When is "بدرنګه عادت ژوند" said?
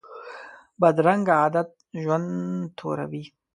0.81-2.27